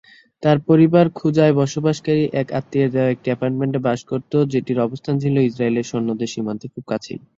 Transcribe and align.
তার 0.43 0.57
পরিবার 0.67 1.05
খুজায় 1.15 1.53
বসবাসকারী 1.59 2.23
এক 2.41 2.47
আত্মীয়ের 2.59 2.91
দেয়া 2.93 3.11
একটি 3.11 3.27
অ্যাপার্টমেন্টে 3.29 3.79
বাস 3.87 3.99
করতো, 4.11 4.37
যেটির 4.51 4.79
অবস্থান 4.79 5.15
ছিল 5.23 5.35
ইসরায়েলি 5.41 5.81
সৈন্যদের 5.83 6.31
সীমান্তের 6.33 6.71
খুব 6.73 6.85
কাছেই। 6.91 7.19